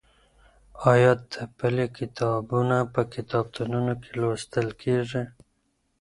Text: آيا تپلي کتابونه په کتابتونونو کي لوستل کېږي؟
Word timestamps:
آيا 0.91 1.11
تپلي 1.31 1.85
کتابونه 1.97 2.77
په 2.93 3.01
کتابتونونو 3.13 3.93
کي 4.01 4.11
لوستل 4.21 4.67
کېږي؟ 4.81 5.23